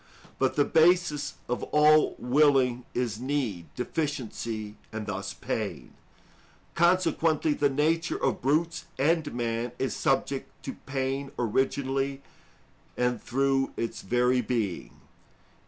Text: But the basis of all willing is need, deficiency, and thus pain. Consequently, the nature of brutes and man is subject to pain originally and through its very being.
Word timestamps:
But 0.39 0.55
the 0.55 0.65
basis 0.65 1.35
of 1.47 1.61
all 1.65 2.15
willing 2.17 2.85
is 2.95 3.19
need, 3.19 3.67
deficiency, 3.75 4.75
and 4.91 5.05
thus 5.05 5.35
pain. 5.35 5.93
Consequently, 6.73 7.53
the 7.53 7.69
nature 7.69 8.17
of 8.17 8.41
brutes 8.41 8.85
and 8.97 9.31
man 9.31 9.73
is 9.77 9.95
subject 9.95 10.49
to 10.63 10.73
pain 10.87 11.31
originally 11.37 12.23
and 12.97 13.21
through 13.21 13.73
its 13.77 14.01
very 14.01 14.41
being. 14.41 14.99